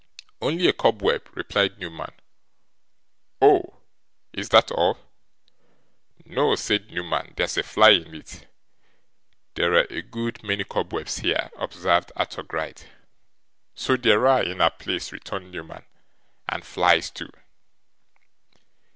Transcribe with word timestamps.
'Only 0.41 0.67
a 0.67 0.73
cobweb,' 0.73 1.29
replied 1.37 1.77
Newman. 1.77 2.11
'Oh! 3.39 3.81
is 4.33 4.49
that 4.49 4.71
all?' 4.71 4.97
'No,' 6.25 6.55
said 6.55 6.89
Newman. 6.89 7.35
'There's 7.37 7.57
a 7.57 7.61
fly 7.61 7.91
in 7.91 8.15
it.' 8.15 8.47
'There 9.53 9.73
are 9.75 9.87
a 9.91 10.01
good 10.01 10.41
many 10.43 10.63
cobwebs 10.63 11.19
here,' 11.19 11.51
observed 11.55 12.11
Arthur 12.15 12.41
Gride. 12.41 12.81
'So 13.75 13.95
there 13.95 14.25
are 14.25 14.41
in 14.41 14.59
our 14.59 14.71
place,' 14.71 15.11
returned 15.11 15.51
Newman; 15.51 15.85
'and 16.49 16.65
flies 16.65 17.11
too. 17.11 17.29